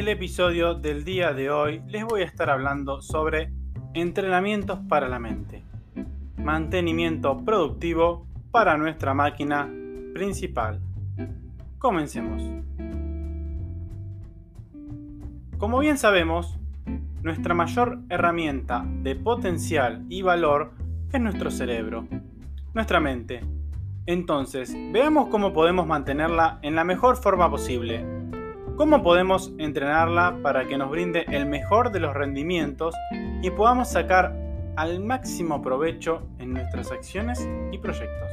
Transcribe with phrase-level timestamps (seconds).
[0.00, 3.52] El episodio del día de hoy les voy a estar hablando sobre
[3.92, 5.62] entrenamientos para la mente,
[6.38, 9.70] mantenimiento productivo para nuestra máquina
[10.14, 10.80] principal.
[11.76, 12.42] Comencemos.
[15.58, 16.58] Como bien sabemos,
[17.20, 20.72] nuestra mayor herramienta de potencial y valor
[21.12, 22.08] es nuestro cerebro,
[22.72, 23.42] nuestra mente.
[24.06, 28.20] Entonces, veamos cómo podemos mantenerla en la mejor forma posible
[28.80, 32.94] ¿Cómo podemos entrenarla para que nos brinde el mejor de los rendimientos
[33.42, 34.34] y podamos sacar
[34.74, 38.30] al máximo provecho en nuestras acciones y proyectos?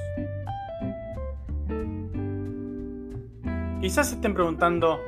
[3.82, 5.02] Quizás estén preguntando,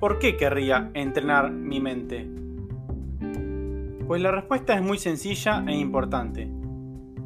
[0.00, 2.26] ¿por qué querría entrenar mi mente?
[4.06, 6.50] Pues la respuesta es muy sencilla e importante.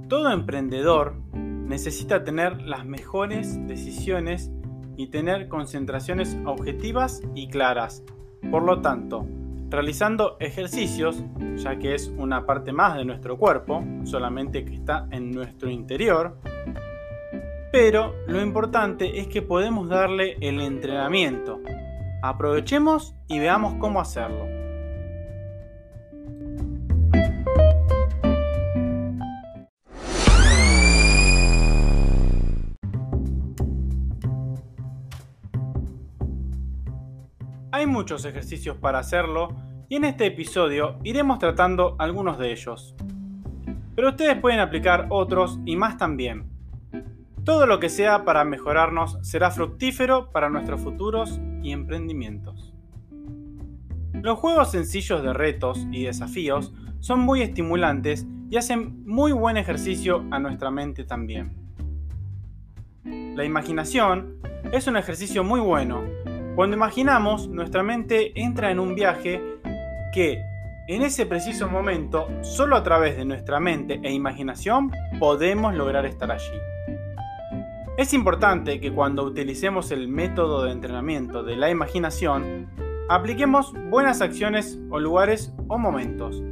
[0.09, 4.51] Todo emprendedor necesita tener las mejores decisiones
[5.03, 8.05] y tener concentraciones objetivas y claras.
[8.53, 9.27] Por lo tanto,
[9.69, 11.25] realizando ejercicios,
[11.57, 16.37] ya que es una parte más de nuestro cuerpo, solamente que está en nuestro interior,
[17.73, 21.61] pero lo importante es que podemos darle el entrenamiento.
[22.23, 24.62] Aprovechemos y veamos cómo hacerlo.
[37.83, 39.57] Hay muchos ejercicios para hacerlo
[39.89, 42.95] y en este episodio iremos tratando algunos de ellos.
[43.97, 46.49] Pero ustedes pueden aplicar otros y más también.
[47.43, 52.73] Todo lo que sea para mejorarnos será fructífero para nuestros futuros y emprendimientos.
[54.13, 60.25] Los juegos sencillos de retos y desafíos son muy estimulantes y hacen muy buen ejercicio
[60.31, 61.57] a nuestra mente también.
[63.03, 64.37] La imaginación
[64.71, 66.05] es un ejercicio muy bueno
[66.55, 69.41] cuando imaginamos, nuestra mente entra en un viaje
[70.13, 70.43] que
[70.87, 76.31] en ese preciso momento, solo a través de nuestra mente e imaginación, podemos lograr estar
[76.31, 76.53] allí.
[77.97, 82.69] Es importante que cuando utilicemos el método de entrenamiento de la imaginación,
[83.09, 86.43] apliquemos buenas acciones o lugares o momentos,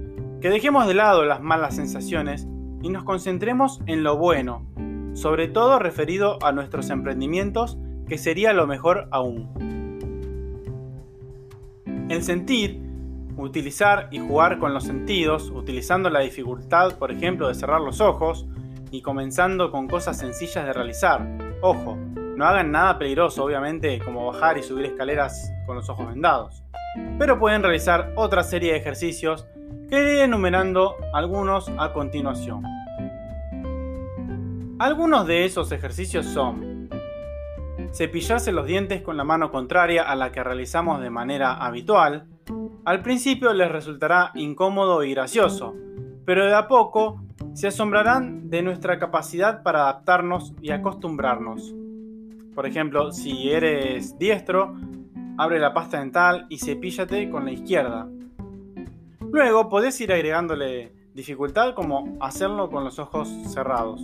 [0.41, 2.49] que dejemos de lado las malas sensaciones
[2.83, 4.67] y nos concentremos en lo bueno,
[5.13, 9.80] sobre todo referido a nuestros emprendimientos, que sería lo mejor aún.
[12.11, 12.81] El sentir
[13.37, 18.47] utilizar y jugar con los sentidos, utilizando la dificultad, por ejemplo, de cerrar los ojos
[18.91, 21.39] y comenzando con cosas sencillas de realizar.
[21.63, 21.97] Ojo,
[22.37, 26.65] no hagan nada peligroso, obviamente, como bajar y subir escaleras con los ojos vendados.
[27.17, 29.47] Pero pueden realizar otra serie de ejercicios
[29.89, 32.65] que iré enumerando algunos a continuación.
[34.81, 36.70] Algunos de esos ejercicios son
[37.93, 42.27] cepillarse los dientes con la mano contraria a la que realizamos de manera habitual.
[42.85, 45.75] Al principio les resultará incómodo y gracioso,
[46.25, 47.23] pero de a poco
[47.55, 51.75] se asombrarán de nuestra capacidad para adaptarnos y acostumbrarnos.
[52.55, 54.75] Por ejemplo, si eres diestro,
[55.39, 58.09] abre la pasta dental y cepíllate con la izquierda.
[59.33, 64.01] Luego podés ir agregándole dificultad como hacerlo con los ojos cerrados.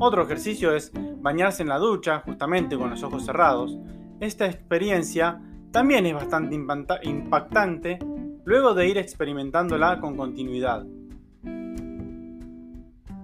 [0.00, 3.76] Otro ejercicio es bañarse en la ducha justamente con los ojos cerrados.
[4.20, 5.40] Esta experiencia
[5.72, 7.98] también es bastante impactante
[8.44, 10.86] luego de ir experimentándola con continuidad.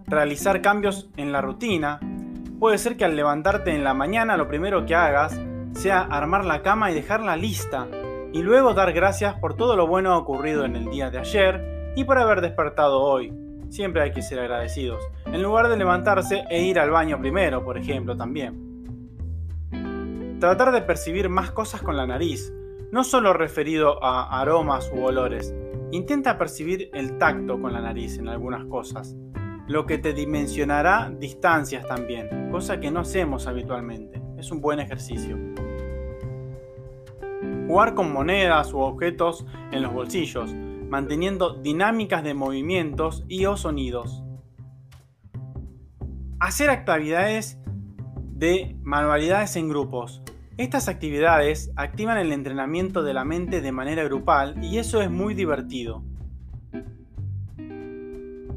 [0.07, 2.01] Realizar cambios en la rutina.
[2.59, 5.41] Puede ser que al levantarte en la mañana lo primero que hagas
[5.73, 7.89] sea armar la cama y dejarla lista,
[8.33, 12.05] y luego dar gracias por todo lo bueno ocurrido en el día de ayer y
[12.05, 13.33] por haber despertado hoy.
[13.69, 17.77] Siempre hay que ser agradecidos, en lugar de levantarse e ir al baño primero, por
[17.79, 18.75] ejemplo, también.
[20.41, 22.53] Tratar de percibir más cosas con la nariz,
[22.93, 25.55] no solo referido a aromas u olores.
[25.91, 29.17] Intenta percibir el tacto con la nariz en algunas cosas,
[29.67, 34.21] lo que te dimensionará distancias también, cosa que no hacemos habitualmente.
[34.37, 35.39] Es un buen ejercicio.
[37.67, 40.55] Jugar con monedas u objetos en los bolsillos,
[40.89, 44.23] manteniendo dinámicas de movimientos y o sonidos.
[46.41, 47.59] Hacer actividades
[48.35, 50.23] de manualidades en grupos.
[50.57, 55.35] Estas actividades activan el entrenamiento de la mente de manera grupal y eso es muy
[55.35, 56.05] divertido.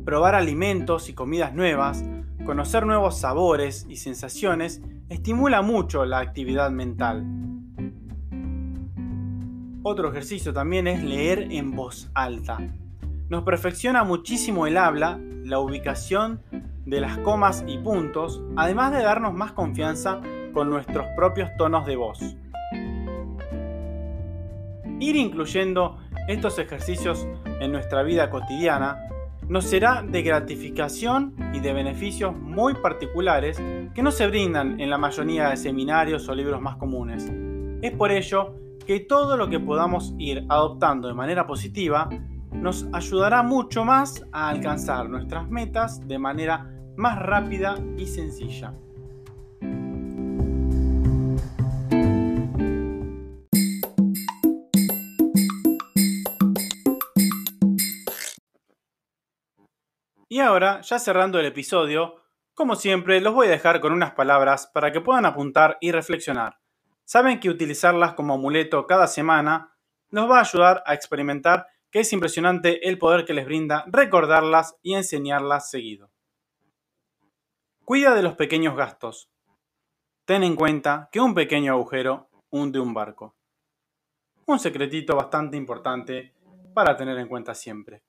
[0.06, 2.04] Probar alimentos y comidas nuevas,
[2.46, 7.47] conocer nuevos sabores y sensaciones estimula mucho la actividad mental.
[9.90, 12.58] Otro ejercicio también es leer en voz alta.
[13.30, 16.42] Nos perfecciona muchísimo el habla, la ubicación
[16.86, 20.20] de las comas y puntos, además de darnos más confianza
[20.54, 22.20] con nuestros propios tonos de voz.
[25.00, 25.98] Ir incluyendo
[26.28, 27.26] estos ejercicios
[27.62, 29.08] en nuestra vida cotidiana
[29.48, 33.58] nos será de gratificación y de beneficios muy particulares
[33.96, 37.32] que no se brindan en la mayoría de seminarios o libros más comunes.
[37.82, 42.08] Es por ello que todo lo que podamos ir adoptando de manera positiva
[42.54, 48.74] nos ayudará mucho más a alcanzar nuestras metas de manera más rápida y sencilla.
[60.30, 62.22] Y ahora, ya cerrando el episodio,
[62.54, 66.58] como siempre, los voy a dejar con unas palabras para que puedan apuntar y reflexionar
[67.08, 69.74] saben que utilizarlas como amuleto cada semana
[70.12, 74.76] nos va a ayudar a experimentar que es impresionante el poder que les brinda recordarlas
[74.82, 76.12] y enseñarlas seguido.
[77.86, 79.32] Cuida de los pequeños gastos.
[80.26, 83.38] Ten en cuenta que un pequeño agujero hunde un barco.
[84.46, 86.36] Un secretito bastante importante
[86.74, 88.04] para tener en cuenta siempre.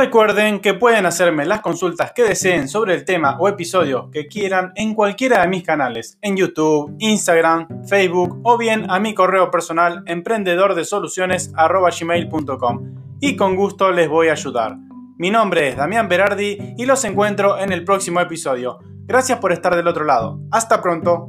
[0.00, 4.72] Recuerden que pueden hacerme las consultas que deseen sobre el tema o episodio que quieran
[4.74, 10.02] en cualquiera de mis canales, en YouTube, Instagram, Facebook o bien a mi correo personal
[10.06, 14.78] emprendedordesoluciones.gmail.com y con gusto les voy a ayudar.
[15.18, 18.78] Mi nombre es Damián Berardi y los encuentro en el próximo episodio.
[19.04, 20.40] Gracias por estar del otro lado.
[20.50, 21.26] Hasta pronto.